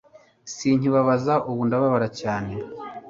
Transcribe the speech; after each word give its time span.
Sinkibabaza 0.55 1.33
ubu 1.49 1.61
ndababara 1.67 2.07
cyane 2.19 2.53